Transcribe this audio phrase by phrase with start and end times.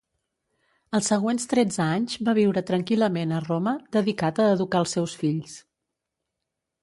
[0.99, 5.59] Els següents tretze anys va viure tranquil·lament a Roma, dedicat a educar als seus fills.